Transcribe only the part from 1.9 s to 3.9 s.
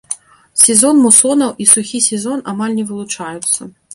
сезон амаль не вылучаюцца.